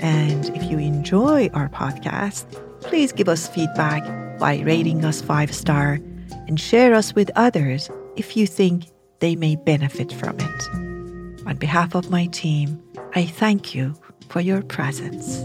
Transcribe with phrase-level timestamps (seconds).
[0.00, 2.46] And if you enjoy our podcast,
[2.80, 5.98] please give us feedback by rating us five star
[6.46, 8.86] and share us with others if you think
[9.20, 11.46] they may benefit from it.
[11.46, 12.82] On behalf of my team,
[13.14, 13.94] I thank you
[14.28, 15.42] for your presence.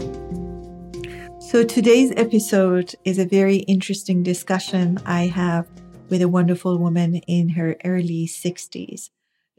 [1.40, 5.66] So, today's episode is a very interesting discussion I have
[6.08, 9.10] with a wonderful woman in her early 60s.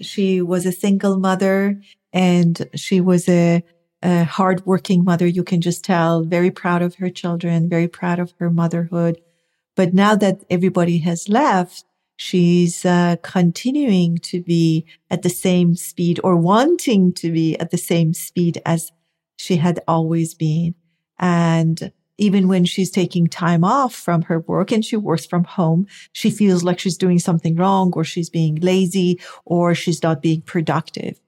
[0.02, 3.64] She was a single mother and she was a,
[4.06, 5.26] a hardworking mother.
[5.26, 9.20] You can just tell, very proud of her children, very proud of her motherhood.
[9.76, 16.20] But now that everybody has left, she's uh, continuing to be at the same speed
[16.24, 18.92] or wanting to be at the same speed as
[19.38, 20.76] she had always been.
[21.18, 25.88] And even when she's taking time off from her work and she works from home,
[26.14, 30.42] she feels like she's doing something wrong or she's being lazy or she's not being
[30.42, 31.20] productive.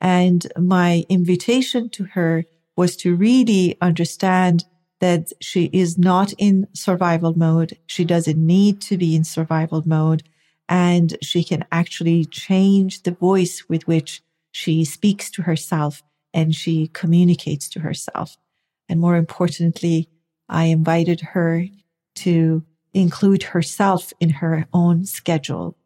[0.00, 2.44] And my invitation to her
[2.76, 4.64] was to really understand
[5.00, 7.78] that she is not in survival mode.
[7.86, 10.22] She doesn't need to be in survival mode
[10.68, 16.02] and she can actually change the voice with which she speaks to herself
[16.34, 18.36] and she communicates to herself.
[18.88, 20.08] And more importantly,
[20.48, 21.66] I invited her
[22.16, 25.76] to include herself in her own schedule.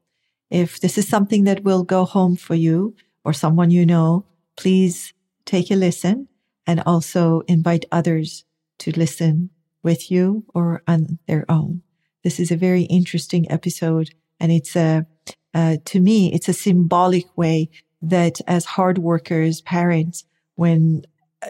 [0.51, 2.95] If this is something that will go home for you
[3.25, 4.27] or someone you know,
[4.57, 5.13] please
[5.45, 6.29] take a listen
[6.67, 8.45] and also invite others
[8.79, 9.51] to listen
[9.83, 11.83] with you or on their own.
[12.23, 15.07] This is a very interesting episode and it's a,
[15.55, 17.71] uh, to me, it's a symbolic way
[18.03, 21.03] that as hard workers, parents, when,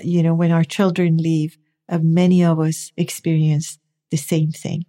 [0.02, 1.56] you know, when our children leave,
[1.88, 3.78] uh, many of us experience
[4.10, 4.84] the same thing.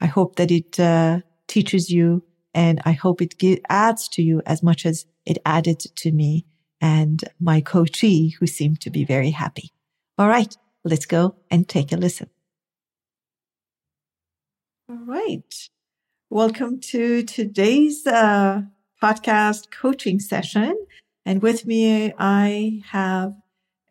[0.00, 2.24] I hope that it uh, teaches you
[2.56, 3.34] and I hope it
[3.68, 6.46] adds to you as much as it added to me
[6.80, 9.72] and my coachee who seemed to be very happy.
[10.16, 12.30] All right, let's go and take a listen.
[14.88, 15.68] All right.
[16.30, 18.62] Welcome to today's uh,
[19.02, 20.78] podcast coaching session.
[21.26, 23.34] And with me, I have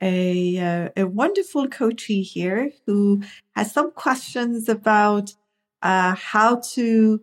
[0.01, 3.21] a, uh, a wonderful coachee here who
[3.55, 5.35] has some questions about
[5.83, 7.21] uh, how to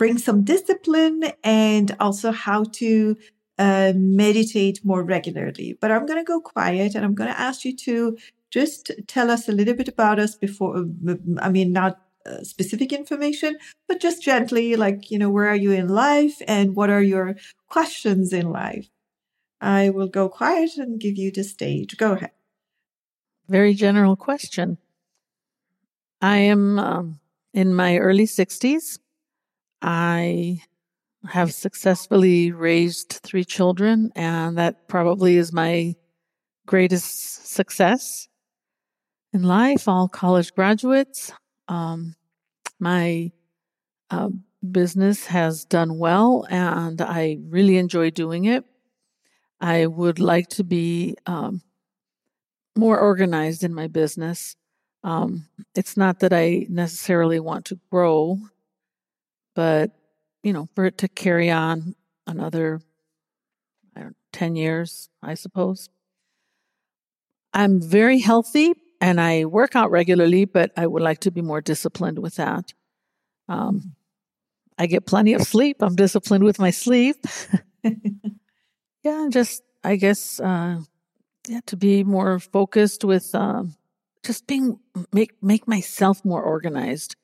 [0.00, 3.18] bring some discipline and also how to
[3.58, 5.76] uh, meditate more regularly.
[5.78, 8.16] But I'm going to go quiet and I'm going to ask you to
[8.50, 10.86] just tell us a little bit about us before,
[11.38, 15.72] I mean, not uh, specific information, but just gently, like, you know, where are you
[15.72, 17.36] in life and what are your
[17.68, 18.88] questions in life?
[19.60, 21.98] I will go quiet and give you the stage.
[21.98, 22.30] Go ahead.
[23.50, 24.78] Very general question.
[26.22, 27.20] I am um,
[27.52, 28.99] in my early 60s.
[29.82, 30.62] I
[31.28, 35.94] have successfully raised three children, and that probably is my
[36.66, 38.28] greatest success
[39.32, 39.86] in life.
[39.88, 41.32] All college graduates.
[41.68, 42.14] Um,
[42.78, 43.32] my
[44.10, 44.30] uh,
[44.70, 48.64] business has done well, and I really enjoy doing it.
[49.60, 51.60] I would like to be um,
[52.76, 54.56] more organized in my business.
[55.04, 58.38] Um, it's not that I necessarily want to grow,
[59.54, 59.92] but
[60.42, 61.94] you know, for it to carry on
[62.26, 62.80] another,
[63.94, 65.88] I don't know, ten years, I suppose.
[67.52, 71.60] I'm very healthy and I work out regularly, but I would like to be more
[71.60, 72.72] disciplined with that.
[73.48, 73.96] Um,
[74.78, 75.78] I get plenty of sleep.
[75.82, 77.16] I'm disciplined with my sleep.
[79.02, 80.80] Yeah, just I guess uh,
[81.48, 83.76] yeah, to be more focused with um,
[84.22, 84.78] just being
[85.12, 87.16] make make myself more organized.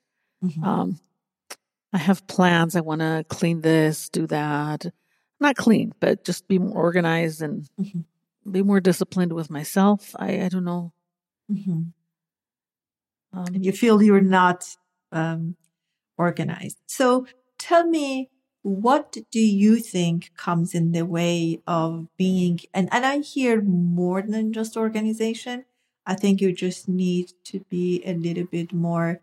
[0.42, 0.64] Mm-hmm.
[0.64, 1.00] Um,
[1.92, 2.76] I have plans.
[2.76, 4.86] I want to clean this, do that.
[5.40, 8.50] Not clean, but just be more organized and mm-hmm.
[8.50, 10.14] be more disciplined with myself.
[10.18, 10.92] I I don't know.
[11.50, 11.82] Mm-hmm.
[13.32, 14.76] Um, you feel you're not
[15.12, 15.56] um,
[16.16, 16.78] organized.
[16.86, 17.26] So
[17.58, 18.30] tell me
[18.66, 24.20] what do you think comes in the way of being and, and i hear more
[24.22, 25.64] than just organization
[26.04, 29.20] i think you just need to be a little bit more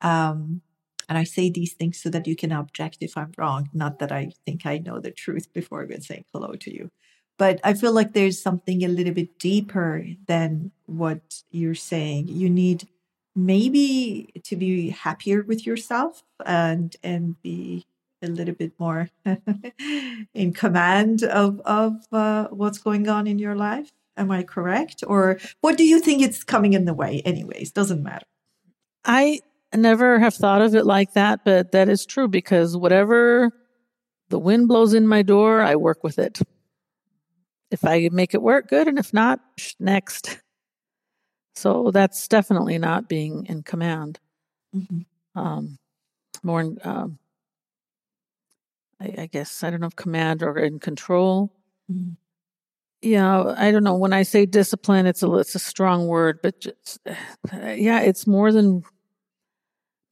[0.00, 0.62] um
[1.08, 4.12] and i say these things so that you can object if i'm wrong not that
[4.12, 6.90] i think i know the truth before even saying hello to you
[7.38, 12.28] But I feel like there's something a little bit deeper than what you're saying.
[12.28, 12.88] You need
[13.34, 17.84] maybe to be happier with yourself and and be
[18.22, 19.10] a little bit more
[20.34, 23.92] in command of of uh, what's going on in your life.
[24.16, 25.04] Am I correct?
[25.06, 27.20] Or what do you think it's coming in the way?
[27.24, 28.26] Anyways, doesn't matter.
[29.04, 29.40] I
[29.76, 33.52] never have thought of it like that, but that is true because whatever
[34.28, 36.40] the wind blows in my door, I work with it.
[37.70, 38.88] If I make it work, good.
[38.88, 39.40] And if not,
[39.78, 40.40] next.
[41.54, 44.18] So that's definitely not being in command.
[44.74, 45.38] Mm-hmm.
[45.38, 45.78] Um,
[46.42, 47.18] more, in, um,
[49.00, 51.52] I, I, guess, I don't know if command or in control.
[51.90, 52.12] Mm-hmm.
[53.02, 53.96] Yeah, I don't know.
[53.96, 56.98] When I say discipline, it's a it's a strong word, but just,
[57.52, 58.82] yeah, it's more than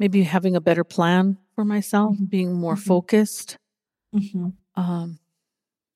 [0.05, 2.27] maybe having a better plan for myself, mm-hmm.
[2.27, 2.93] being more mm-hmm.
[2.93, 3.57] focused.
[4.15, 4.49] Mm-hmm.
[4.77, 5.19] Um,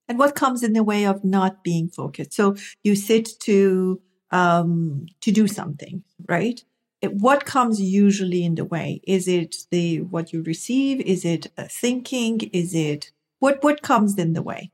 [0.08, 2.32] and what comes in the way of not being focused?
[2.32, 4.00] So you sit to
[4.30, 6.58] um, to do something, right?
[7.02, 9.02] It, what comes usually in the way?
[9.06, 11.02] Is it the what you receive?
[11.02, 11.48] Is it
[11.82, 12.40] thinking?
[12.54, 14.70] Is it what what comes in the way?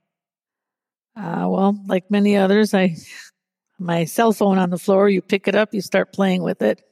[1.16, 2.94] Uh, well, like many others, I
[3.80, 5.08] my cell phone on the floor.
[5.08, 6.84] You pick it up, you start playing with it.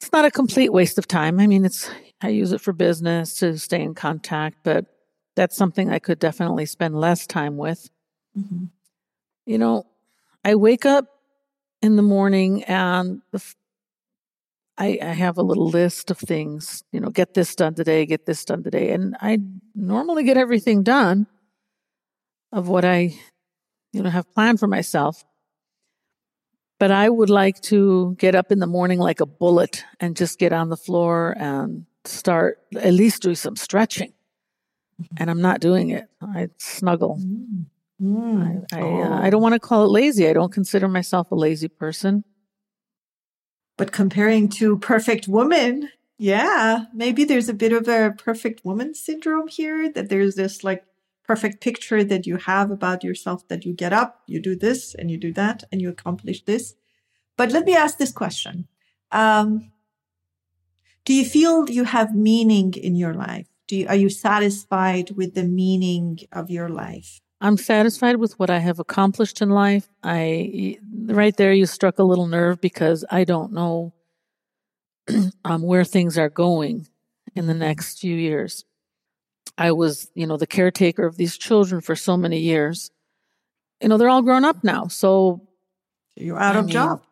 [0.00, 1.40] It's not a complete waste of time.
[1.40, 1.90] I mean, it's
[2.20, 4.86] I use it for business to stay in contact, but
[5.36, 7.90] that's something I could definitely spend less time with.
[8.36, 8.64] Mm-hmm.
[9.44, 9.84] You know,
[10.44, 11.06] I wake up
[11.82, 13.42] in the morning and the,
[14.78, 18.26] I, I have a little list of things, you know, get this done today, get
[18.26, 18.92] this done today.
[18.92, 19.38] And I
[19.74, 21.26] normally get everything done
[22.52, 23.14] of what I,
[23.92, 25.24] you know, have planned for myself.
[26.78, 30.38] But I would like to get up in the morning like a bullet and just
[30.38, 34.12] get on the floor and start at least do some stretching.
[35.00, 35.16] Mm-hmm.
[35.18, 36.08] And I'm not doing it.
[36.20, 37.18] I snuggle.
[38.02, 38.66] Mm.
[38.72, 39.02] I, I, oh.
[39.02, 40.28] uh, I don't want to call it lazy.
[40.28, 42.24] I don't consider myself a lazy person.
[43.78, 49.48] But comparing to perfect woman, yeah, maybe there's a bit of a perfect woman syndrome
[49.48, 50.84] here that there's this like
[51.26, 55.10] perfect picture that you have about yourself that you get up, you do this and
[55.10, 56.74] you do that and you accomplish this.
[57.36, 58.68] But let me ask this question.
[59.10, 59.72] Um,
[61.04, 63.46] do you feel you have meaning in your life?
[63.68, 67.20] Do you, are you satisfied with the meaning of your life?
[67.40, 69.88] I'm satisfied with what I have accomplished in life.
[70.02, 73.92] I right there you struck a little nerve because I don't know
[75.44, 76.88] um, where things are going
[77.34, 78.64] in the next few years.
[79.58, 82.90] I was, you know, the caretaker of these children for so many years.
[83.80, 84.88] You know, they're all grown up now.
[84.88, 85.48] So
[86.14, 87.02] you're out I of mean, job.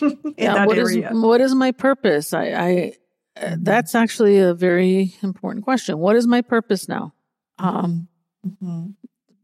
[0.38, 2.32] yeah, what is, what is my purpose?
[2.32, 2.92] I, I
[3.36, 3.64] uh, mm-hmm.
[3.64, 5.98] that's actually a very important question.
[5.98, 7.12] What is my purpose now?
[7.58, 8.08] Um,
[8.46, 8.90] mm-hmm.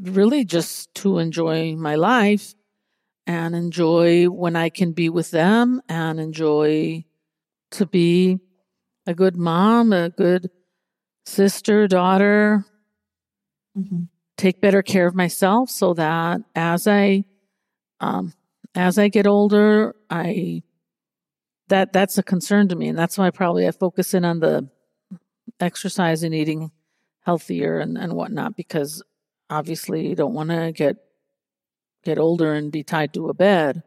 [0.00, 2.54] Really, just to enjoy my life
[3.26, 7.04] and enjoy when I can be with them and enjoy
[7.72, 8.40] to be
[9.06, 10.50] a good mom, a good
[11.24, 12.64] sister, daughter,
[13.76, 14.04] mm-hmm.
[14.36, 17.24] take better care of myself so that as I
[18.00, 18.32] um,
[18.74, 20.62] as I get older, I
[21.68, 24.68] that that's a concern to me, and that's why probably I focus in on the
[25.60, 26.70] exercise and eating
[27.20, 29.02] healthier and, and whatnot because
[29.48, 30.96] obviously you don't want to get
[32.04, 33.82] get older and be tied to a bed.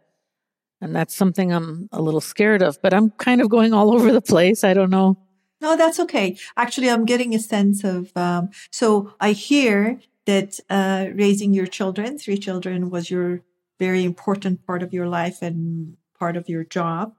[0.82, 4.12] And that's something i'm a little scared of but i'm kind of going all over
[4.12, 4.64] the place.
[4.64, 5.18] I don't know
[5.66, 6.38] no, that's okay.
[6.56, 8.16] Actually, I'm getting a sense of.
[8.16, 13.42] Um, so I hear that uh, raising your children, three children, was your
[13.80, 17.16] very important part of your life and part of your job.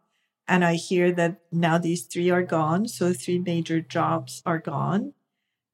[0.46, 2.86] And I hear that now these three are gone.
[2.86, 5.12] So three major jobs are gone.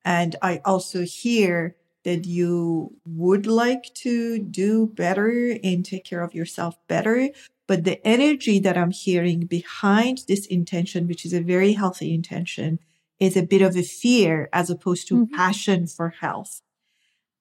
[0.02, 6.34] And I also hear that you would like to do better and take care of
[6.34, 7.28] yourself better.
[7.68, 12.78] But the energy that I'm hearing behind this intention, which is a very healthy intention,
[13.20, 15.34] is a bit of a fear as opposed to mm-hmm.
[15.34, 16.60] passion for health.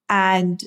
[0.08, 0.64] And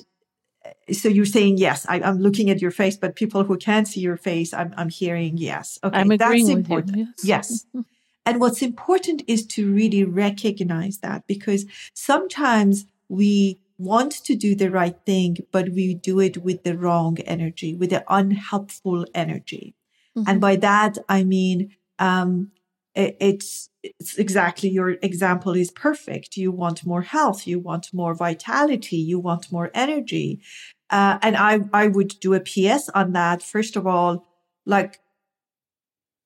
[0.65, 1.85] uh, so you're saying yes.
[1.87, 4.89] I, am looking at your face, but people who can't see your face, I'm, I'm
[4.89, 5.79] hearing yes.
[5.83, 6.97] Okay, I'm that's important.
[6.97, 7.25] You, yes.
[7.25, 7.65] yes.
[7.69, 7.81] Mm-hmm.
[8.25, 14.71] And what's important is to really recognize that because sometimes we want to do the
[14.71, 19.75] right thing, but we do it with the wrong energy, with the unhelpful energy.
[20.17, 20.29] Mm-hmm.
[20.29, 22.51] And by that, I mean, um,
[22.93, 26.37] it, it's, it's exactly your example is perfect.
[26.37, 27.45] You want more health.
[27.45, 28.97] You want more vitality.
[28.97, 30.41] You want more energy.
[30.89, 33.43] Uh, and I, I would do a PS on that.
[33.43, 34.25] First of all,
[34.65, 34.99] like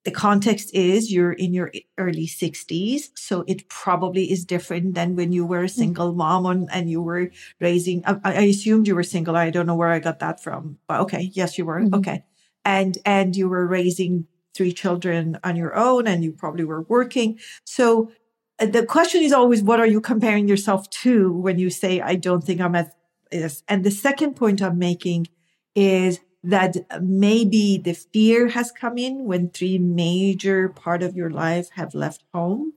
[0.05, 5.31] the context is you're in your early 60s so it probably is different than when
[5.31, 5.71] you were a mm.
[5.71, 9.65] single mom and, and you were raising I, I, assumed you were single i don't
[9.65, 11.95] know where i got that from but okay yes you were mm-hmm.
[11.95, 12.23] okay
[12.63, 17.39] and and you were raising three children on your own and you probably were working
[17.65, 18.11] so
[18.59, 22.15] uh, the question is always what are you comparing yourself to when you say i
[22.15, 22.95] don't think i'm at
[23.31, 25.27] this and the second point i'm making
[25.75, 31.69] is that maybe the fear has come in when three major part of your life
[31.75, 32.73] have left home.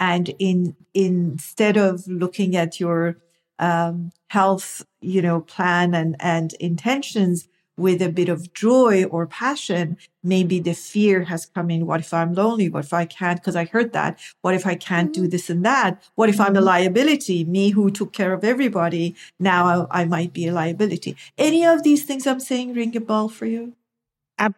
[0.00, 3.18] And in instead of looking at your
[3.58, 7.48] um, health you know plan and and intentions
[7.82, 11.84] with a bit of joy or passion, maybe the fear has come in.
[11.86, 12.68] What if I'm lonely?
[12.68, 13.40] What if I can't?
[13.40, 14.18] Because I heard that.
[14.40, 15.30] What if I can't do mm-hmm.
[15.30, 16.02] this and that?
[16.14, 16.66] What if I'm a mm-hmm.
[16.66, 17.44] liability?
[17.44, 21.16] Me who took care of everybody, now I, I might be a liability.
[21.36, 23.74] Any of these things I'm saying ring a bell for you?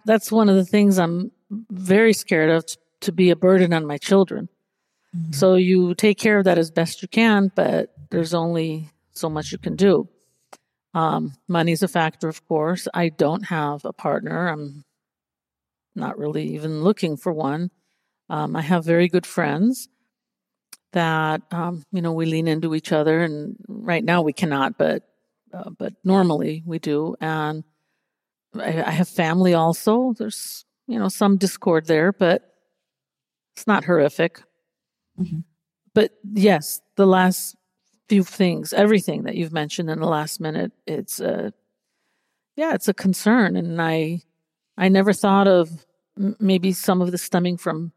[0.04, 1.32] That's one of the things I'm
[1.70, 2.64] very scared of
[3.00, 4.48] to be a burden on my children.
[5.16, 5.32] Mm-hmm.
[5.32, 9.52] So you take care of that as best you can, but there's only so much
[9.52, 10.08] you can do.
[10.94, 12.86] Um, money's a factor, of course.
[12.94, 14.48] I don't have a partner.
[14.48, 14.84] I'm
[15.94, 17.70] not really even looking for one.
[18.30, 19.88] Um, I have very good friends
[20.92, 25.02] that um, you know we lean into each other, and right now we cannot, but
[25.52, 27.16] uh, but normally we do.
[27.20, 27.64] And
[28.54, 30.14] I, I have family also.
[30.16, 32.42] There's you know some discord there, but
[33.54, 34.40] it's not horrific.
[35.18, 35.40] Mm-hmm.
[35.94, 37.56] But yes, the last
[38.08, 41.52] few things, everything that you've mentioned in the last minute, it's a,
[42.56, 43.56] yeah, it's a concern.
[43.56, 44.20] And I,
[44.76, 45.86] I never thought of
[46.38, 47.92] maybe some of this stemming from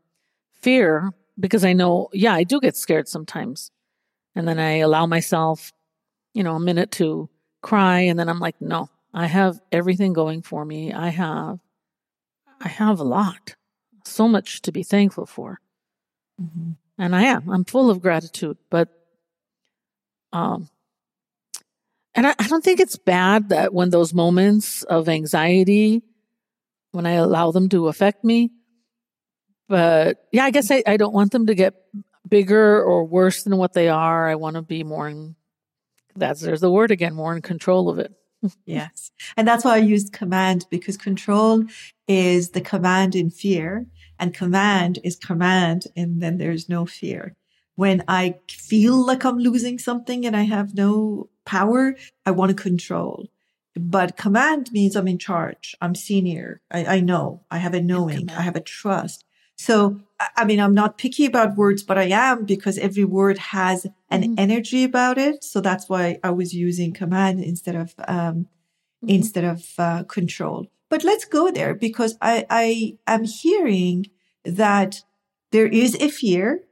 [0.53, 3.71] fear because I know, yeah, I do get scared sometimes.
[4.35, 5.71] And then I allow myself,
[6.33, 7.29] you know, a minute to
[7.61, 7.99] cry.
[7.99, 10.93] And then I'm like, no, I have everything going for me.
[10.93, 11.59] I have,
[12.61, 13.55] I have a lot,
[14.05, 15.59] so much to be thankful for.
[16.41, 16.71] Mm-hmm.
[16.97, 18.89] And I am, I'm full of gratitude, but
[20.33, 20.69] um,
[22.15, 26.01] and I, I don't think it's bad that when those moments of anxiety,
[26.91, 28.51] when I allow them to affect me,
[29.69, 31.75] but yeah, I guess I, I don't want them to get
[32.27, 34.27] bigger or worse than what they are.
[34.27, 35.35] I want to be more in
[36.15, 38.11] that's there's the word again, more in control of it.
[38.65, 39.11] yes.
[39.35, 41.63] And that's why I used command because control
[42.07, 43.85] is the command in fear
[44.19, 47.35] and command is command and then there's no fear
[47.77, 52.61] when I feel like I'm losing something and I have no power, I want to
[52.61, 53.27] control.
[53.75, 55.75] But command means I'm in charge.
[55.79, 56.59] I'm senior.
[56.71, 57.43] I, I know.
[57.51, 58.31] I have a knowing.
[58.31, 59.25] I have a trust.
[59.59, 60.01] So,
[60.35, 64.23] I mean, I'm not picky about words, but I am because every word has an
[64.23, 64.33] mm-hmm.
[64.39, 65.43] energy about it.
[65.43, 69.09] So that's why I was using command instead of, um, mm-hmm.
[69.09, 70.65] instead of, uh, control.
[70.89, 74.07] But let's go there because I, I am hearing
[74.43, 75.03] that
[75.51, 76.63] there is a fear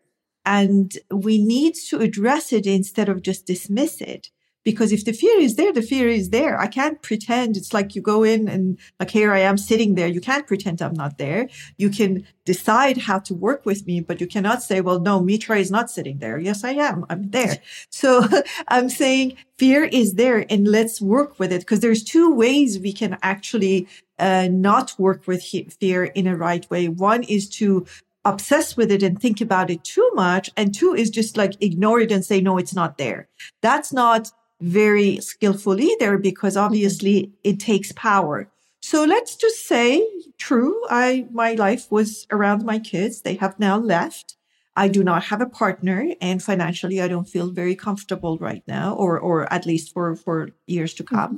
[0.45, 4.29] and we need to address it instead of just dismiss it.
[4.63, 6.59] Because if the fear is there, the fear is there.
[6.59, 7.55] I can't pretend.
[7.55, 10.07] It's like you go in and like, here I am sitting there.
[10.07, 11.47] You can't pretend I'm not there.
[11.77, 15.59] You can decide how to work with me, but you cannot say, well, no, Mitra
[15.59, 16.39] is not sitting there.
[16.39, 17.05] Yes, I am.
[17.09, 17.57] I'm there.
[17.91, 18.27] So
[18.67, 22.91] I'm saying fear is there and let's work with it because there's two ways we
[22.91, 23.87] can actually
[24.17, 26.87] uh, not work with fear in a right way.
[26.87, 27.85] One is to
[28.25, 30.49] obsess with it and think about it too much.
[30.57, 33.29] And two is just like ignore it and say, no, it's not there.
[33.61, 38.49] That's not very skillful either because obviously it takes power.
[38.81, 40.81] So let's just say true.
[40.89, 43.21] I, my life was around my kids.
[43.21, 44.35] They have now left.
[44.75, 48.93] I do not have a partner and financially I don't feel very comfortable right now
[48.93, 51.37] or, or at least for, for years to come.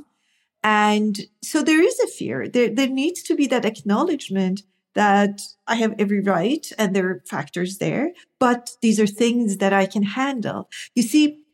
[0.64, 2.48] And so there is a fear.
[2.48, 4.62] There, there needs to be that acknowledgement
[4.98, 9.72] that I have every right and there are factors there, but these are things that
[9.72, 10.68] I can handle.
[10.96, 11.44] You see,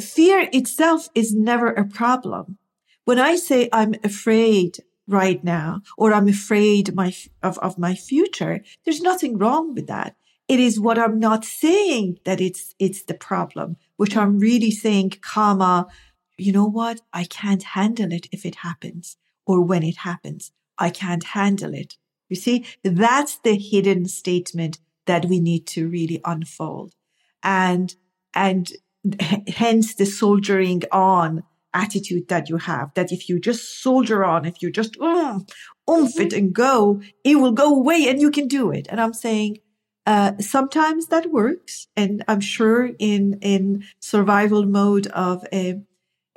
[0.00, 2.58] fear itself is never a problem.
[3.04, 7.14] When I say I'm afraid right now, or I'm afraid my,
[7.44, 10.16] of, of my future, there's nothing wrong with that.
[10.48, 15.10] It is what I'm not saying that it's, it's the problem, which I'm really saying,
[15.20, 15.86] comma,
[16.36, 17.02] you know what?
[17.12, 19.16] I can't handle it if it happens
[19.46, 20.50] or when it happens.
[20.76, 21.94] I can't handle it.
[22.28, 26.94] You see, that's the hidden statement that we need to really unfold.
[27.42, 27.94] And,
[28.34, 28.72] and
[29.48, 31.42] hence the soldiering on
[31.74, 35.44] attitude that you have, that if you just soldier on, if you just um,
[35.90, 38.86] oomph it and go, it will go away and you can do it.
[38.88, 39.58] And I'm saying,
[40.06, 41.88] uh, sometimes that works.
[41.96, 45.80] And I'm sure in, in survival mode of a,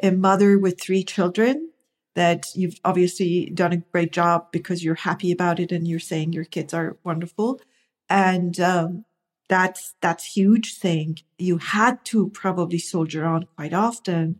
[0.01, 1.69] a mother with three children,
[2.17, 6.33] that you've obviously done a great job because you're happy about it and you're saying
[6.33, 7.61] your kids are wonderful.
[8.09, 9.05] And um,
[9.49, 11.19] that's that's huge thing.
[11.37, 14.39] You had to probably soldier on quite often,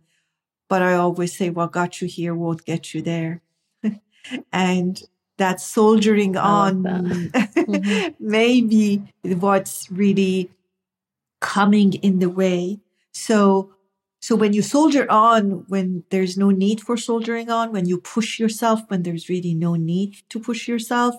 [0.68, 3.42] but I always say, what got you here won't get you there.
[4.52, 5.00] and
[5.36, 7.04] that soldiering on that.
[7.54, 8.08] mm-hmm.
[8.18, 10.50] maybe what's really
[11.40, 12.80] coming in the way.
[13.12, 13.72] So
[14.28, 18.38] so when you soldier on, when there's no need for soldiering on, when you push
[18.38, 21.14] yourself, when there's really no need to push yourself,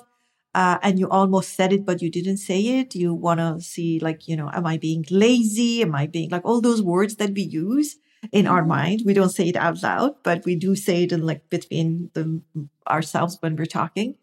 [0.54, 2.94] uh, and you almost said it, but you didn't say it.
[2.94, 5.82] You want to see, like, you know, am I being lazy?
[5.82, 7.98] Am I being like all those words that we use
[8.32, 8.78] in our mm-hmm.
[8.78, 9.02] mind?
[9.04, 12.44] We don't say it out loud, but we do say it in like between the,
[12.88, 14.18] ourselves when we're talking.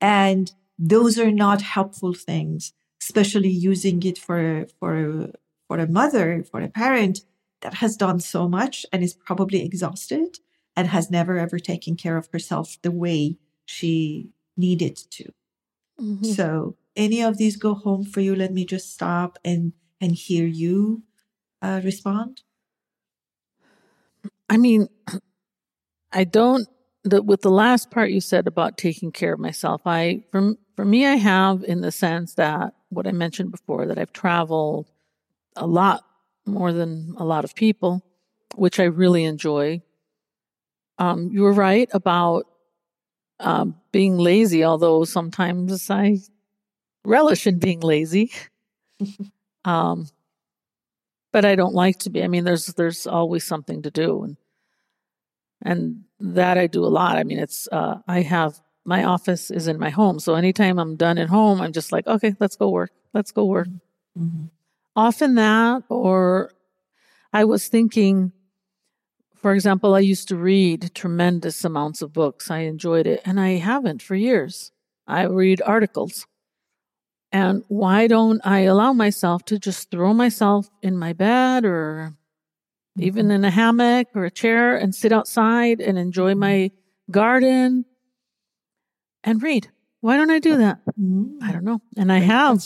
[0.00, 5.30] And those are not helpful things, especially using it for, for,
[5.68, 7.20] for a mother, for a parent
[7.62, 10.38] that has done so much and is probably exhausted
[10.76, 15.24] and has never ever taken care of herself the way she needed to.
[16.00, 16.24] Mm-hmm.
[16.24, 20.46] So any of these go home for you, let me just stop and and hear
[20.46, 21.02] you
[21.62, 22.42] uh, respond.
[24.50, 24.88] I mean,
[26.12, 26.68] I don't.
[27.04, 30.84] The, with the last part you said about taking care of myself, I for for
[30.84, 34.88] me, I have in the sense that what I mentioned before that I've traveled
[35.56, 36.04] a lot
[36.46, 38.02] more than a lot of people,
[38.54, 39.82] which I really enjoy.
[40.98, 42.46] Um, you were right about
[43.40, 46.18] um, being lazy, although sometimes I
[47.04, 48.32] relish in being lazy.
[49.64, 50.06] um,
[51.32, 52.22] but I don't like to be.
[52.22, 54.36] I mean, there's there's always something to do, and
[55.62, 57.16] and that I do a lot.
[57.16, 60.96] I mean, it's uh, I have my office is in my home, so anytime I'm
[60.96, 62.90] done at home, I'm just like, okay, let's go work.
[63.14, 63.68] Let's go work.
[64.18, 64.46] Mm-hmm.
[64.94, 66.52] Often that, or
[67.32, 68.32] I was thinking
[69.42, 72.48] for example, I used to read tremendous amounts of books.
[72.48, 74.70] I enjoyed it, and I haven't for years.
[75.08, 76.28] I read articles.
[77.32, 82.14] And why don't I allow myself to just throw myself in my bed or
[82.96, 83.32] even mm-hmm.
[83.32, 86.70] in a hammock or a chair and sit outside and enjoy my
[87.10, 87.84] garden
[89.24, 89.68] and read?
[90.02, 90.78] Why don't I do that?
[91.42, 91.80] I don't know.
[91.96, 92.62] And I have.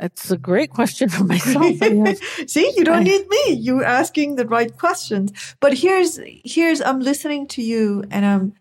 [0.00, 1.76] It's a great question for myself.
[2.46, 3.52] See, you don't need me.
[3.52, 5.32] You're asking the right questions.
[5.60, 8.54] But here's here's I'm listening to you, and I'm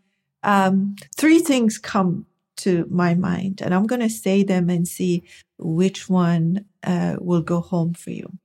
[0.44, 2.26] um, three things come
[2.58, 5.24] to my mind, and I'm going to say them and see
[5.58, 8.38] which one uh, will go home for you.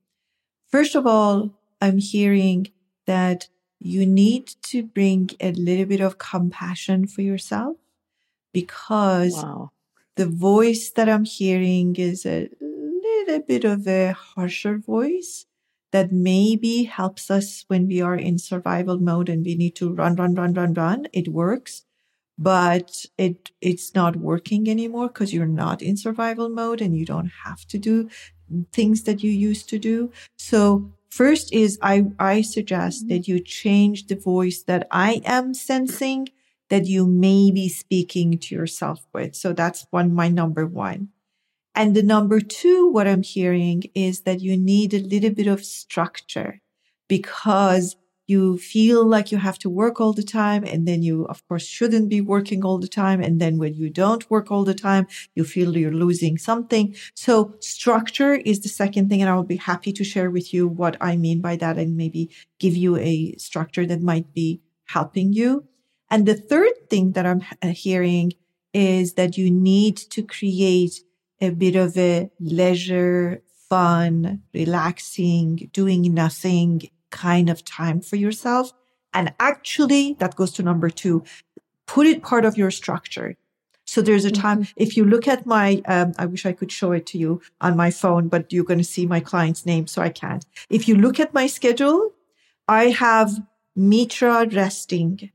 [0.71, 2.67] First of all, I'm hearing
[3.05, 7.75] that you need to bring a little bit of compassion for yourself
[8.53, 9.71] because wow.
[10.15, 12.49] the voice that I'm hearing is a
[13.25, 15.45] little bit of a harsher voice
[15.91, 20.15] that maybe helps us when we are in survival mode and we need to run,
[20.15, 21.07] run, run, run, run.
[21.13, 21.85] It works,
[22.37, 27.31] but it, it's not working anymore because you're not in survival mode and you don't
[27.45, 28.09] have to do
[28.73, 30.11] things that you used to do.
[30.37, 33.15] So first is I, I suggest mm-hmm.
[33.15, 36.27] that you change the voice that I am sensing
[36.69, 39.35] that you may be speaking to yourself with.
[39.35, 41.09] So that's one, my number one.
[41.75, 45.65] And the number two, what I'm hearing is that you need a little bit of
[45.65, 46.61] structure
[47.09, 50.63] because you feel like you have to work all the time.
[50.63, 53.21] And then you, of course, shouldn't be working all the time.
[53.21, 56.95] And then when you don't work all the time, you feel you're losing something.
[57.13, 59.21] So structure is the second thing.
[59.21, 61.95] And I will be happy to share with you what I mean by that and
[61.95, 65.65] maybe give you a structure that might be helping you.
[66.09, 68.33] And the third thing that I'm uh, hearing
[68.73, 71.01] is that you need to create
[71.41, 78.71] a bit of a leisure, fun, relaxing, doing nothing kind of time for yourself.
[79.13, 81.23] And actually, that goes to number two,
[81.87, 83.37] put it part of your structure.
[83.87, 84.73] So there's a time, mm-hmm.
[84.77, 87.77] if you look at my, um, I wish I could show it to you on
[87.77, 90.45] my phone, but you're going to see my client's name, so I can't.
[90.69, 92.11] If you look at my schedule,
[92.67, 93.31] I have
[93.75, 95.29] Mitra resting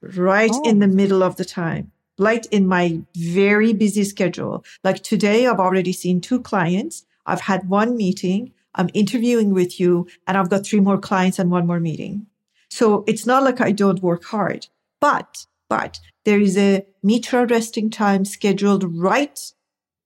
[0.00, 0.68] right oh.
[0.68, 4.64] in the middle of the time like in my very busy schedule.
[4.82, 7.04] Like today, I've already seen two clients.
[7.26, 8.52] I've had one meeting.
[8.74, 12.26] I'm interviewing with you and I've got three more clients and one more meeting.
[12.70, 14.66] So it's not like I don't work hard,
[15.00, 19.38] but, but there is a Mitra resting time scheduled right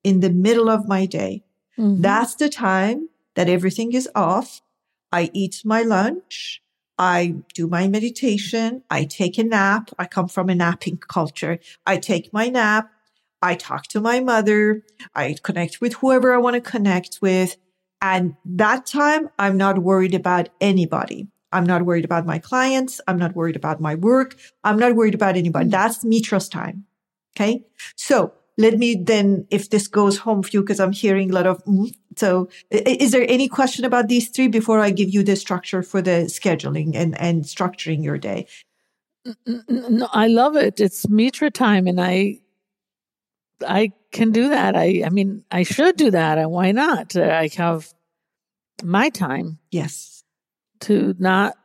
[0.05, 1.43] in the middle of my day.
[1.79, 2.03] Mm-hmm.
[2.03, 4.61] That's the time that everything is off.
[5.13, 6.63] I eat my lunch.
[7.01, 8.83] I do my meditation.
[8.91, 9.89] I take a nap.
[9.99, 11.59] I come from a napping culture.
[11.87, 12.91] I take my nap.
[13.41, 14.83] I talk to my mother.
[15.15, 17.57] I connect with whoever I want to connect with.
[18.03, 21.29] And that time, I'm not worried about anybody.
[21.51, 23.01] I'm not worried about my clients.
[23.09, 24.37] I'm not worried about my work.
[24.63, 25.65] I'm not worried about anybody.
[25.65, 25.71] Mm-hmm.
[25.71, 26.85] That's Mitra's time.
[27.35, 27.65] Okay.
[27.97, 31.47] So let me then, if this goes home for you, because I'm hearing a lot
[31.47, 35.35] of, mm, so is there any question about these three before I give you the
[35.35, 38.47] structure for the scheduling and, and structuring your day?
[39.47, 40.79] No, I love it.
[40.79, 42.41] It's Mitra time and I,
[43.67, 44.77] I can do that.
[44.77, 46.37] I, I mean, I should do that.
[46.37, 47.17] And why not?
[47.17, 47.93] I have
[48.83, 49.59] my time.
[49.71, 50.23] Yes.
[50.81, 51.57] To not,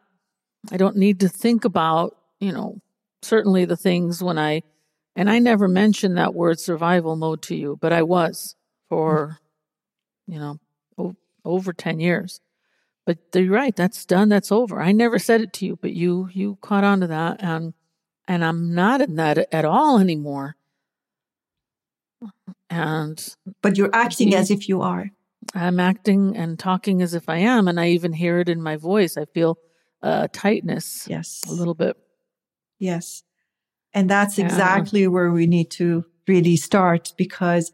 [0.72, 2.82] I don't need to think about, you know,
[3.22, 4.64] certainly the things when I,
[5.16, 8.56] and I never mentioned that word survival mode to you, but I was
[8.90, 9.40] for,
[10.30, 10.34] mm.
[10.34, 10.60] you know,
[10.98, 12.42] o- over 10 years.
[13.06, 14.82] But you're right, that's done, that's over.
[14.82, 17.74] I never said it to you, but you you caught on to that and
[18.28, 20.56] and I'm not in that at all anymore.
[22.70, 25.12] And but you're acting as if you are.
[25.54, 28.78] I'm acting and talking as if I am, and I even hear it in my
[28.78, 29.16] voice.
[29.18, 29.60] I feel
[30.02, 31.06] a tightness.
[31.08, 31.44] Yes.
[31.48, 31.96] A little bit.
[32.80, 33.24] Yes.
[33.96, 37.72] And that's exactly where we need to really start because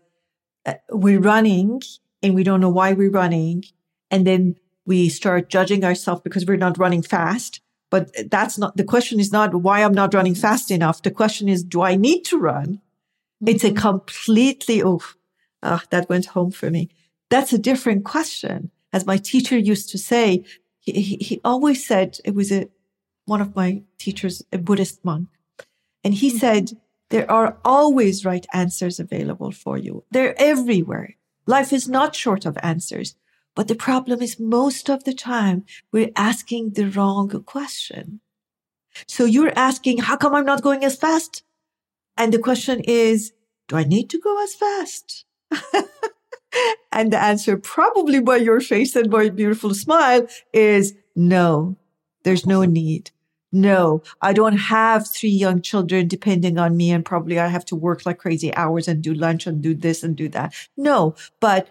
[0.67, 1.81] uh, we're running
[2.21, 3.63] and we don't know why we're running.
[4.11, 4.55] And then
[4.85, 7.59] we start judging ourselves because we're not running fast.
[7.89, 11.01] But that's not the question is not why I'm not running fast enough.
[11.01, 12.81] The question is, do I need to run?
[13.45, 13.77] It's a mm-hmm.
[13.77, 15.01] completely, oh,
[15.63, 16.89] oh, that went home for me.
[17.31, 18.69] That's a different question.
[18.93, 20.45] As my teacher used to say,
[20.79, 22.69] he, he, he always said, it was a,
[23.25, 25.27] one of my teachers, a Buddhist monk.
[26.03, 26.37] And he mm-hmm.
[26.37, 26.71] said,
[27.09, 30.05] there are always right answers available for you.
[30.11, 31.15] They're everywhere.
[31.45, 33.15] Life is not short of answers.
[33.53, 38.21] But the problem is most of the time we're asking the wrong question.
[39.07, 41.43] So you're asking, how come I'm not going as fast?
[42.17, 43.33] And the question is,
[43.67, 45.25] do I need to go as fast?
[46.91, 51.77] and the answer probably by your face and by your beautiful smile is no,
[52.23, 53.11] there's no need.
[53.51, 57.75] No, I don't have three young children depending on me and probably I have to
[57.75, 60.53] work like crazy hours and do lunch and do this and do that.
[60.77, 61.67] No, but,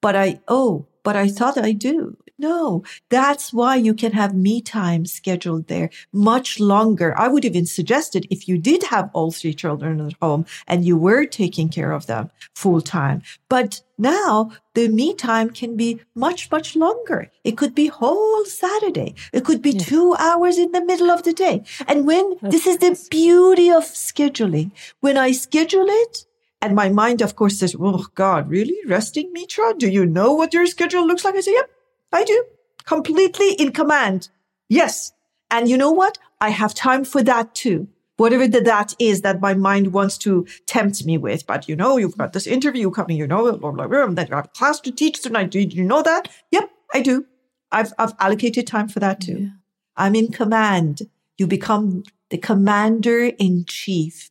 [0.00, 2.16] but I, oh, but I thought I do.
[2.36, 7.16] No, that's why you can have me time scheduled there much longer.
[7.16, 10.84] I would even suggest it if you did have all three children at home and
[10.84, 13.22] you were taking care of them full time.
[13.48, 17.30] But now the me time can be much, much longer.
[17.44, 19.14] It could be whole Saturday.
[19.32, 19.84] It could be yeah.
[19.84, 21.62] two hours in the middle of the day.
[21.86, 26.26] And when that's, this is the beauty of scheduling, when I schedule it,
[26.64, 28.76] and my mind, of course, says, Oh God, really?
[28.86, 29.74] Resting Mitra?
[29.76, 31.34] Do you know what your schedule looks like?
[31.34, 31.70] I say, Yep,
[32.10, 32.44] I do.
[32.84, 34.30] Completely in command.
[34.70, 35.12] Yes.
[35.50, 36.16] And you know what?
[36.40, 37.88] I have time for that too.
[38.16, 41.46] Whatever the, that is that my mind wants to tempt me with.
[41.46, 44.28] But you know, you've got this interview coming, you know, blah, blah, blah, and then
[44.28, 45.50] you have a class to teach tonight.
[45.50, 46.28] Do you know that?
[46.50, 47.26] Yep, I do.
[47.70, 49.38] I've, I've allocated time for that too.
[49.38, 49.48] Yeah.
[49.96, 51.02] I'm in command.
[51.36, 54.30] You become the commander in chief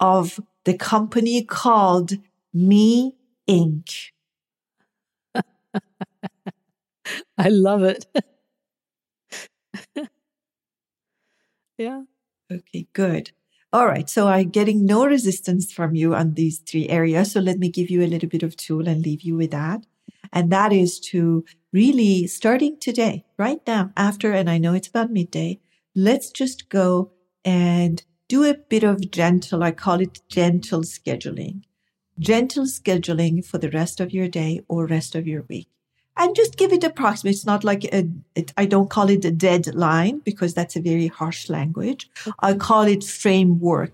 [0.00, 2.14] of the company called
[2.54, 3.16] Me
[3.48, 4.10] Inc.
[7.38, 8.06] I love it.
[11.78, 12.02] yeah.
[12.52, 13.30] Okay, good.
[13.72, 14.08] All right.
[14.08, 17.32] So I'm getting no resistance from you on these three areas.
[17.32, 19.84] So let me give you a little bit of tool and leave you with that.
[20.32, 25.12] And that is to really starting today, right now, after, and I know it's about
[25.12, 25.60] midday,
[25.94, 27.12] let's just go
[27.44, 31.62] and do a bit of gentle, I call it gentle scheduling,
[32.18, 35.68] gentle scheduling for the rest of your day or rest of your week.
[36.18, 37.34] And just give it approximate.
[37.34, 41.50] It's not like it, I don't call it a deadline because that's a very harsh
[41.50, 42.08] language.
[42.38, 43.92] I call it framework,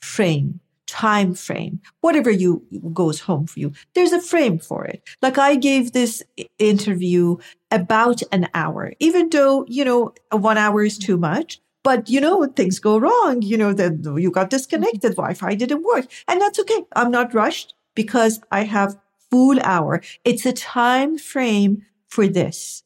[0.00, 3.72] frame, time frame, whatever you goes home for you.
[3.94, 5.00] There's a frame for it.
[5.22, 6.24] Like I gave this
[6.58, 7.36] interview
[7.70, 11.60] about an hour, even though, you know, one hour is too much.
[11.82, 13.42] But you know, things go wrong.
[13.42, 14.56] You know, that you got mm-hmm.
[14.56, 16.06] disconnected, Wi-Fi didn't work.
[16.28, 16.84] And that's okay.
[16.94, 18.98] I'm not rushed because I have
[19.30, 20.02] full hour.
[20.24, 22.82] It's a time frame for this.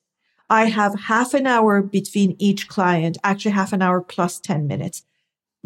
[0.51, 5.03] I have half an hour between each client, actually half an hour plus 10 minutes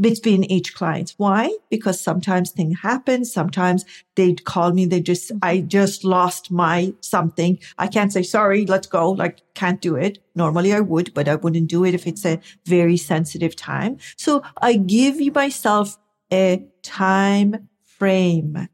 [0.00, 1.14] between each client.
[1.16, 1.56] Why?
[1.70, 3.24] Because sometimes things happen.
[3.24, 3.84] Sometimes
[4.14, 4.86] they'd call me.
[4.86, 5.38] They just, mm-hmm.
[5.42, 7.58] I just lost my something.
[7.78, 9.10] I can't say, sorry, let's go.
[9.10, 10.18] Like, can't do it.
[10.34, 13.98] Normally I would, but I wouldn't do it if it's a very sensitive time.
[14.16, 15.98] So I give you myself
[16.32, 18.68] a time frame.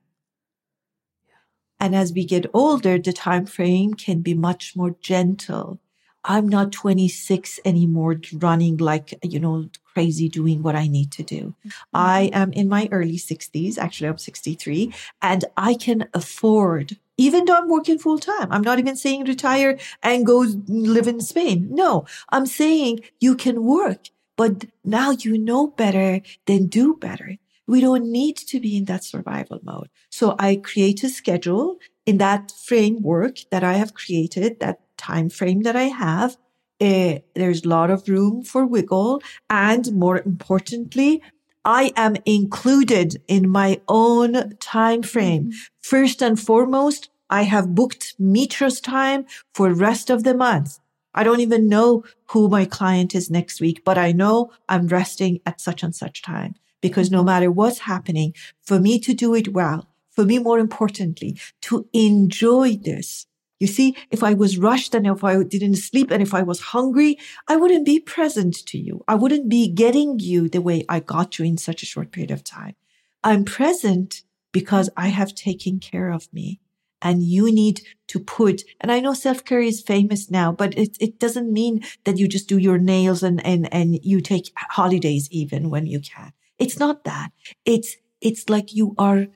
[1.81, 5.81] And as we get older, the time frame can be much more gentle.
[6.25, 11.55] I'm not 26 anymore running like, you know, crazy doing what I need to do.
[11.67, 11.69] Mm-hmm.
[11.93, 13.79] I am in my early 60s.
[13.79, 18.49] Actually, I'm 63 and I can afford even though I'm working full time.
[18.51, 21.69] I'm not even saying retire and go live in Spain.
[21.71, 27.39] No, I'm saying you can work, but now you know better than do better.
[27.67, 29.89] We don't need to be in that survival mode.
[30.11, 35.63] So I create a schedule in that framework that I have created, that time frame
[35.63, 36.37] that I have.
[36.81, 39.23] Uh, there's a lot of room for wiggle.
[39.49, 41.23] And more importantly,
[41.65, 45.45] I am included in my own time frame.
[45.45, 45.59] Mm-hmm.
[45.83, 50.79] First and foremost, I have booked Mitra's time for rest of the month.
[51.15, 55.41] I don't even know who my client is next week, but I know I'm resting
[55.47, 59.55] at such and such time because no matter what's happening, for me to do it
[59.55, 63.27] well, for me, more importantly, to enjoy this.
[63.65, 66.61] You see, if I was rushed and if I didn't sleep and if I was
[66.77, 69.03] hungry, I wouldn't be present to you.
[69.09, 72.31] I wouldn't be getting you the way I got you in such a short period
[72.31, 72.75] of time.
[73.23, 74.21] I'm present
[74.53, 76.61] because I have taken care of me
[77.01, 81.19] and you need to put, and I know self-care is famous now, but it, it
[81.19, 85.71] doesn't mean that you just do your nails and, and, and you take holidays even
[85.71, 86.35] when you can.
[86.59, 87.31] It's not that.
[87.65, 89.29] It's, it's like you are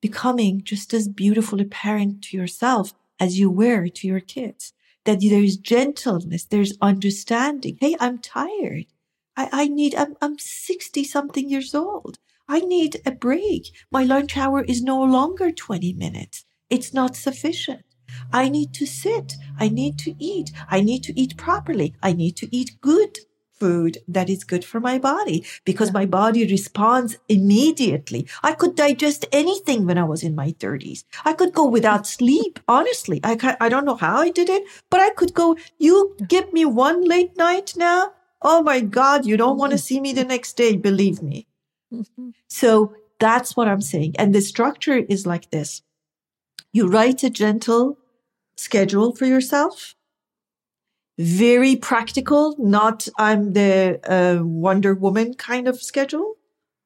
[0.00, 4.72] becoming just as beautiful a parent to yourself as you were to your kids.
[5.04, 7.78] That there's gentleness, there's understanding.
[7.80, 8.86] Hey, I'm tired.
[9.36, 12.18] I, I need, I'm, I'm 60 something years old.
[12.48, 13.70] I need a break.
[13.90, 16.44] My lunch hour is no longer 20 minutes.
[16.70, 17.82] It's not sufficient.
[18.32, 19.34] I need to sit.
[19.58, 20.52] I need to eat.
[20.68, 21.94] I need to eat properly.
[22.02, 23.18] I need to eat good
[23.58, 28.26] food that is good for my body because my body responds immediately.
[28.42, 31.04] I could digest anything when I was in my 30s.
[31.24, 32.60] I could go without sleep.
[32.68, 36.52] Honestly, I, I don't know how I did it, but I could go, you give
[36.52, 38.12] me one late night now.
[38.42, 40.76] Oh my God, you don't want to see me the next day.
[40.76, 41.46] Believe me.
[41.92, 42.30] Mm-hmm.
[42.48, 44.14] So that's what I'm saying.
[44.18, 45.82] And the structure is like this.
[46.72, 47.98] You write a gentle
[48.56, 49.95] schedule for yourself
[51.18, 56.34] very practical, not I'm the uh, Wonder Woman kind of schedule.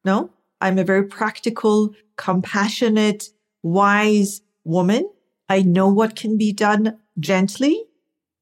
[0.04, 3.28] No, I'm a very practical, compassionate,
[3.62, 5.10] wise woman.
[5.48, 7.84] I know what can be done gently,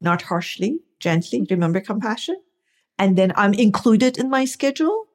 [0.00, 1.46] not harshly, gently.
[1.48, 2.36] Remember compassion.
[2.98, 5.06] And then I'm included in my schedule.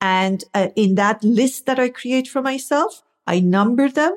[0.00, 4.14] And uh, in that list that I create for myself, I number them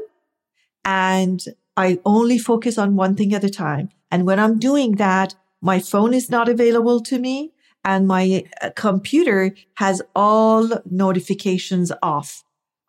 [0.85, 1.43] and
[1.75, 3.89] I only focus on one thing at a time.
[4.09, 7.51] And when I'm doing that, my phone is not available to me
[7.83, 12.43] and my uh, computer has all notifications off.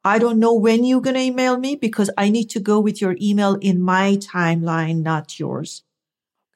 [0.05, 3.01] I don't know when you're going to email me because I need to go with
[3.01, 5.83] your email in my timeline, not yours.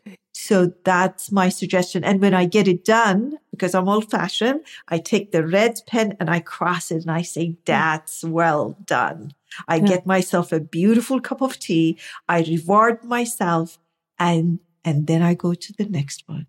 [0.01, 0.17] Okay.
[0.33, 2.03] So that's my suggestion.
[2.03, 6.17] And when I get it done, because I'm old fashioned, I take the red pen
[6.19, 7.55] and I cross it and I say, hmm.
[7.65, 9.33] that's well done.
[9.69, 9.87] I yeah.
[9.87, 11.99] get myself a beautiful cup of tea.
[12.29, 13.79] I reward myself
[14.19, 16.47] and and then I go to the next one.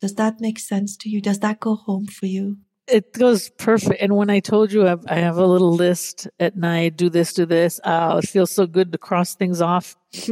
[0.00, 1.22] Does that make sense to you?
[1.22, 2.58] Does that go home for you?
[2.88, 4.02] It goes perfect.
[4.02, 7.46] And when I told you I have a little list at night, do this, do
[7.46, 9.96] this, uh, it feels so good to cross things off.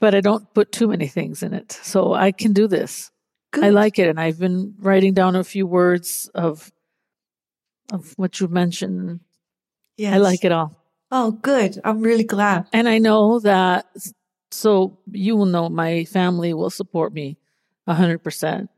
[0.00, 1.72] but I don't put too many things in it.
[1.72, 3.10] So I can do this.
[3.52, 3.64] Good.
[3.64, 4.08] I like it.
[4.08, 6.70] And I've been writing down a few words of
[7.90, 9.20] of what you mentioned.
[9.96, 10.12] Yes.
[10.12, 10.76] I like it all.
[11.10, 11.80] Oh, good.
[11.82, 12.66] I'm really glad.
[12.74, 13.86] And I know that
[14.56, 17.36] so you will know my family will support me
[17.86, 18.70] a hundred percent.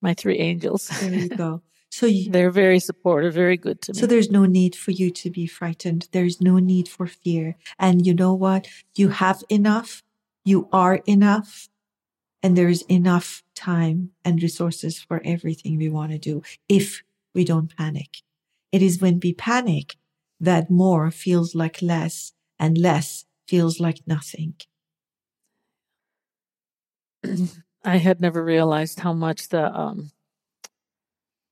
[0.00, 0.88] My three angels.
[0.88, 1.62] There you go.
[1.92, 4.00] So you, they're very supportive, very good to me.
[4.00, 6.08] So there's no need for you to be frightened.
[6.12, 7.58] There's no need for fear.
[7.78, 8.66] And you know what?
[8.94, 10.02] You have enough.
[10.42, 11.68] You are enough.
[12.42, 17.02] And there's enough time and resources for everything we want to do if
[17.34, 18.22] we don't panic.
[18.72, 19.96] It is when we panic
[20.40, 24.54] that more feels like less and less feels like nothing.
[27.84, 30.10] I had never realized how much the um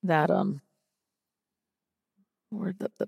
[0.02, 0.62] that um
[2.50, 3.06] word the, the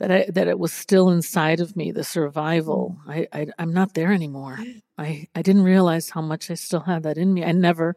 [0.00, 2.98] that I that it was still inside of me the survival.
[3.06, 3.10] Mm.
[3.32, 4.58] I, I i'm not there anymore.
[4.98, 7.42] I i didn't realize how much i still had that in me.
[7.42, 7.96] I never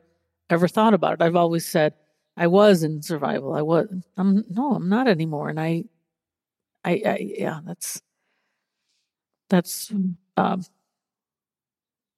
[0.50, 1.22] ever thought about it.
[1.22, 1.96] I've always said
[2.38, 3.54] i was in survival.
[3.54, 5.50] I was i'm no i'm not anymore.
[5.50, 5.84] And i
[6.86, 8.02] i, I yeah that's
[9.50, 9.92] that's
[10.36, 10.66] um,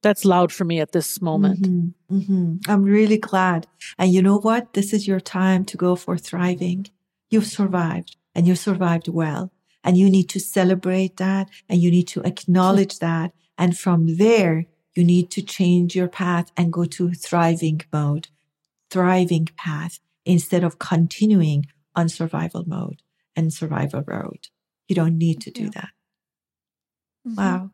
[0.02, 1.62] that's loud for me at this moment.
[1.62, 2.72] Mm-hmm, mm-hmm.
[2.72, 3.68] I'm really glad.
[3.98, 4.74] And you know what?
[4.74, 6.88] This is your time to go for thriving.
[7.30, 9.52] You've survived and you survived well.
[9.84, 13.32] And you need to celebrate that and you need to acknowledge that.
[13.58, 14.66] And from there,
[14.96, 18.28] you need to change your path and go to thriving mode,
[18.90, 21.66] thriving path instead of continuing
[21.96, 23.02] on survival mode
[23.36, 24.48] and survival road.
[24.88, 25.70] You don't need to do yeah.
[25.76, 25.90] that.
[27.30, 27.42] Mm-hmm.
[27.42, 27.72] Wow.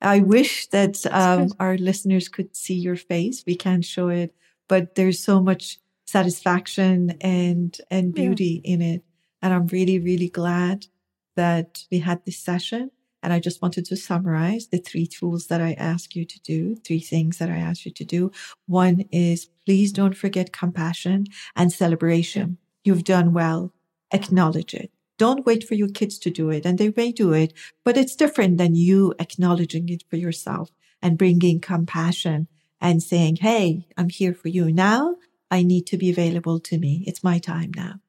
[0.00, 3.44] I wish that um, our listeners could see your face.
[3.46, 4.34] We can't show it,
[4.68, 8.74] but there's so much satisfaction and and beauty yeah.
[8.74, 9.04] in it.
[9.42, 10.86] And I'm really, really glad
[11.34, 12.90] that we had this session.
[13.22, 16.76] And I just wanted to summarize the three tools that I ask you to do,
[16.76, 18.30] three things that I ask you to do.
[18.66, 22.58] One is please don't forget compassion and celebration.
[22.84, 23.72] You've done well.
[24.12, 24.92] Acknowledge it.
[25.18, 27.52] Don't wait for your kids to do it and they may do it,
[27.84, 30.70] but it's different than you acknowledging it for yourself
[31.02, 32.48] and bringing compassion
[32.80, 35.16] and saying, Hey, I'm here for you now.
[35.50, 37.04] I need to be available to me.
[37.06, 38.00] It's my time now.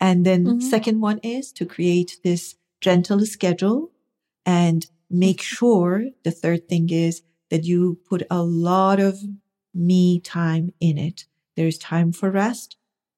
[0.00, 0.60] And then mm-hmm.
[0.60, 3.92] second one is to create this gentle schedule
[4.44, 9.20] and make sure the third thing is that you put a lot of
[9.72, 11.26] me time in it.
[11.56, 12.76] There's time for rest,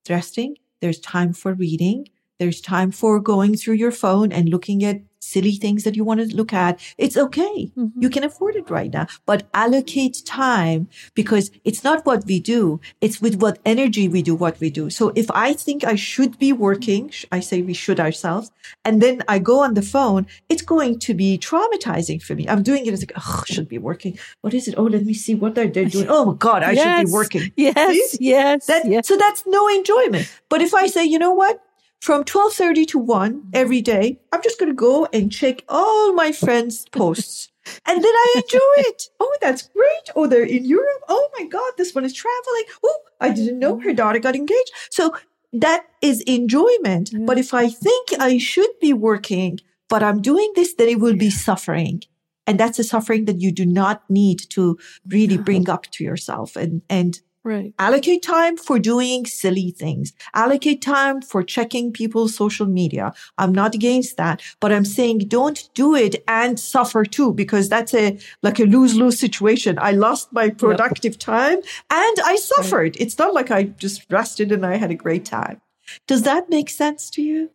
[0.08, 0.56] resting.
[0.80, 2.08] There's time for reading.
[2.38, 6.20] There's time for going through your phone and looking at silly things that you want
[6.20, 6.78] to look at.
[6.98, 7.72] It's okay.
[7.76, 8.02] Mm-hmm.
[8.02, 12.80] You can afford it right now, but allocate time because it's not what we do.
[13.00, 14.90] It's with what energy we do what we do.
[14.90, 18.50] So if I think I should be working, I say we should ourselves,
[18.84, 22.48] and then I go on the phone, it's going to be traumatizing for me.
[22.48, 24.18] I'm doing it as like, oh, should be working.
[24.42, 24.74] What is it?
[24.76, 26.06] Oh, let me see what they're doing.
[26.08, 27.52] Oh my God, I yes, should be working.
[27.56, 28.18] Yes, see?
[28.20, 29.08] yes, that, yes.
[29.08, 30.30] So that's no enjoyment.
[30.48, 31.62] But if I say, you know what?
[32.04, 33.48] From 12:30 to 1 mm-hmm.
[33.54, 37.48] every day, I'm just going to go and check all my friends' posts.
[37.86, 39.08] and then I enjoy it.
[39.18, 40.06] Oh, that's great.
[40.14, 41.02] Oh, they're in Europe.
[41.08, 42.64] Oh my God, this one is traveling.
[42.84, 44.72] Oh, I didn't know her daughter got engaged.
[44.90, 45.16] So
[45.54, 47.10] that is enjoyment.
[47.10, 47.20] Yeah.
[47.24, 51.16] But if I think I should be working, but I'm doing this, then it will
[51.16, 52.02] be suffering.
[52.46, 56.54] And that's a suffering that you do not need to really bring up to yourself.
[56.54, 57.74] And, and Right.
[57.78, 60.14] Allocate time for doing silly things.
[60.32, 63.12] Allocate time for checking people's social media.
[63.36, 67.92] I'm not against that, but I'm saying don't do it and suffer too, because that's
[67.92, 69.78] a, like a lose-lose situation.
[69.78, 71.20] I lost my productive yep.
[71.20, 71.58] time
[71.90, 72.94] and I suffered.
[72.94, 72.96] Right.
[72.98, 75.60] It's not like I just rested and I had a great time.
[76.06, 77.50] Does that make sense to you?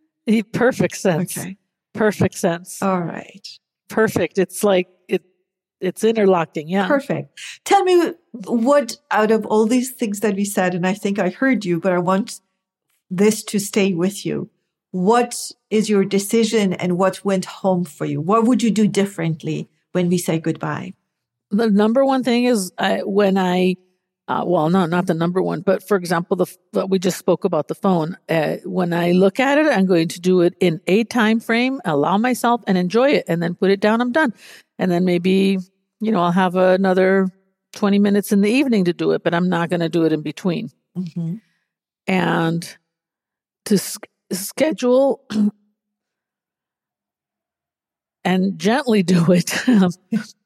[0.52, 1.36] Perfect sense.
[1.36, 1.56] Okay.
[1.94, 2.80] Perfect sense.
[2.80, 3.48] All right.
[3.88, 4.38] Perfect.
[4.38, 5.24] It's like it
[5.80, 6.68] it's interlocking.
[6.68, 6.86] Yeah.
[6.86, 7.36] Perfect.
[7.64, 11.30] Tell me what out of all these things that we said, and I think I
[11.30, 12.40] heard you, but I want
[13.10, 14.50] this to stay with you.
[14.92, 15.36] What
[15.70, 18.20] is your decision and what went home for you?
[18.20, 20.94] What would you do differently when we say goodbye?
[21.50, 23.76] The number one thing is I, when I,
[24.28, 27.66] uh, well, no, not the number one, but for example, the we just spoke about
[27.66, 28.16] the phone.
[28.28, 31.80] Uh, when I look at it, I'm going to do it in a time frame,
[31.84, 34.00] allow myself and enjoy it, and then put it down.
[34.00, 34.32] I'm done,
[34.78, 35.58] and then maybe
[36.00, 37.28] you know, I'll have another
[37.72, 40.12] 20 minutes in the evening to do it, but I'm not going to do it
[40.12, 40.70] in between.
[40.96, 41.36] Mm-hmm.
[42.06, 42.76] And
[43.66, 43.98] to s-
[44.32, 45.22] schedule
[48.24, 49.52] and gently do it,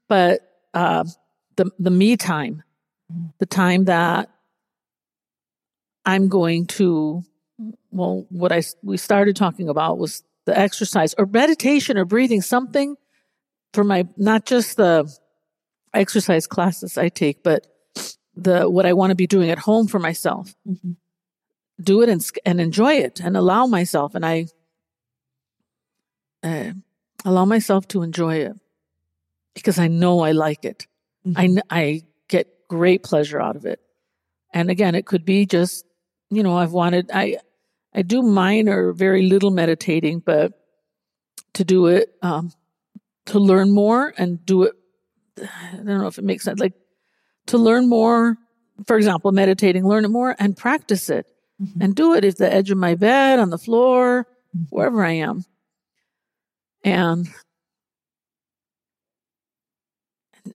[0.08, 0.40] but
[0.74, 1.04] uh,
[1.56, 2.62] the the me time,
[3.38, 4.30] the time that
[6.04, 7.22] I'm going to,
[7.90, 12.96] well, what I we started talking about was the exercise or meditation or breathing, something
[13.72, 15.10] for my not just the
[15.94, 17.66] exercise classes I take, but
[18.36, 20.54] the what I want to be doing at home for myself.
[20.66, 20.92] Mm-hmm.
[21.82, 24.46] Do it and and enjoy it and allow myself and I
[26.42, 26.72] uh,
[27.24, 28.54] allow myself to enjoy it
[29.54, 30.86] because I know I like it.
[31.26, 31.58] Mm-hmm.
[31.70, 33.80] I I get great pleasure out of it.
[34.52, 35.84] And again, it could be just
[36.30, 37.38] you know I've wanted I
[37.94, 40.52] I do minor, very little meditating, but
[41.54, 42.52] to do it um,
[43.26, 44.74] to learn more and do it
[45.40, 46.74] I don't know if it makes sense, like
[47.46, 48.36] to learn more,
[48.86, 51.26] for example, meditating, learn it more and practice it
[51.60, 51.80] mm-hmm.
[51.82, 54.74] and do it at the edge of my bed, on the floor, mm-hmm.
[54.74, 55.44] wherever I am.
[56.82, 57.28] And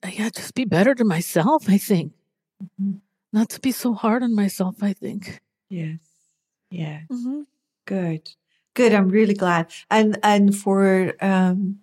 [0.07, 2.13] yeah, just be better to myself, I think.
[2.63, 2.97] Mm-hmm.
[3.33, 5.39] Not to be so hard on myself, I think.
[5.69, 5.99] Yes.
[6.69, 7.01] Yeah.
[7.11, 7.41] Mm-hmm.
[7.85, 8.29] Good.
[8.75, 8.93] Good.
[8.93, 9.71] I'm really glad.
[9.89, 11.79] And and for um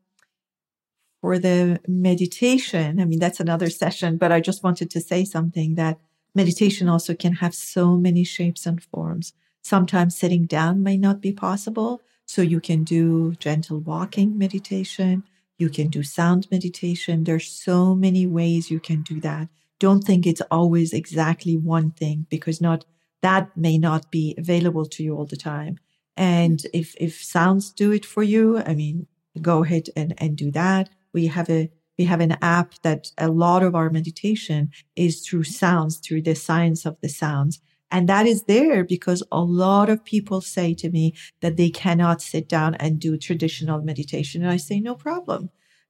[1.20, 5.74] for the meditation, I mean, that's another session, but I just wanted to say something
[5.74, 5.98] that
[6.34, 9.32] meditation also can have so many shapes and forms.
[9.62, 12.02] Sometimes sitting down may not be possible.
[12.26, 15.24] So you can do gentle walking meditation.
[15.58, 17.24] You can do sound meditation.
[17.24, 19.48] There's so many ways you can do that.
[19.78, 22.84] Don't think it's always exactly one thing because not
[23.22, 25.78] that may not be available to you all the time.
[26.16, 29.06] And if, if sounds do it for you, I mean,
[29.40, 33.28] go ahead and, and do that we have a we have an app that a
[33.28, 37.58] lot of our meditation is through sounds, through the science of the sounds.
[37.90, 42.20] And that is there because a lot of people say to me that they cannot
[42.20, 44.42] sit down and do traditional meditation.
[44.42, 45.48] And I say, no problem.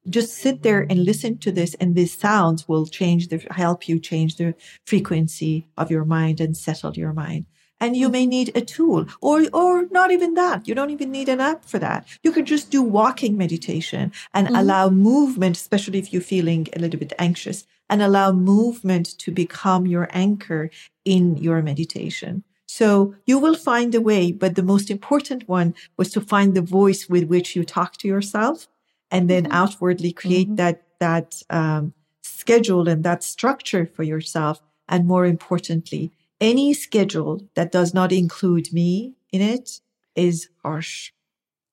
[0.08, 3.98] just sit there and listen to this and these sounds will change the help you
[3.98, 4.54] change the
[4.84, 7.46] frequency of your mind and settle your mind
[7.80, 11.28] and you may need a tool or or not even that you don't even need
[11.28, 14.56] an app for that you can just do walking meditation and mm-hmm.
[14.56, 19.86] allow movement especially if you're feeling a little bit anxious and allow movement to become
[19.86, 20.70] your anchor
[21.04, 26.10] in your meditation so you will find a way but the most important one was
[26.10, 28.68] to find the voice with which you talk to yourself
[29.10, 29.52] and then mm-hmm.
[29.52, 30.56] outwardly create mm-hmm.
[30.56, 37.72] that that um, schedule and that structure for yourself and more importantly any schedule that
[37.72, 39.80] does not include me in it
[40.14, 41.12] is harsh.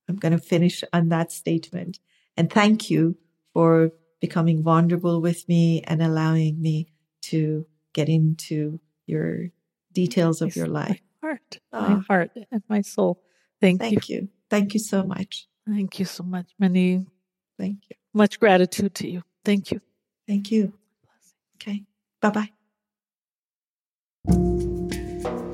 [0.08, 2.00] I'm going to finish on that statement.
[2.36, 3.18] And thank you
[3.54, 6.88] for becoming vulnerable with me and allowing me
[7.22, 9.50] to get into your
[9.92, 11.00] details of your life.
[11.22, 11.82] My heart, oh.
[11.82, 12.04] my ah.
[12.08, 13.22] heart, and my soul.
[13.62, 14.16] Thank, thank you.
[14.16, 14.30] you.
[14.50, 15.48] Thank you so much.
[15.68, 16.52] Thank you so much.
[16.60, 17.06] Many,
[17.58, 17.96] thank you.
[18.14, 19.24] Much gratitude to you.
[19.46, 19.82] Thank you.
[20.28, 20.74] Thank you.
[21.56, 21.84] Okay.
[22.22, 22.50] Bye
[24.28, 24.50] bye.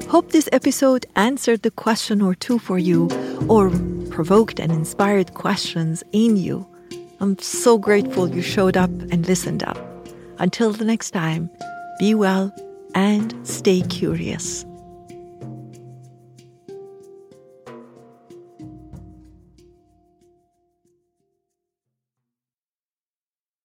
[0.09, 3.09] Hope this episode answered the question or two for you
[3.47, 3.69] or
[4.09, 6.65] provoked and inspired questions in you.
[7.19, 9.77] I'm so grateful you showed up and listened up.
[10.39, 11.51] Until the next time,
[11.99, 12.51] be well
[12.95, 14.65] and stay curious.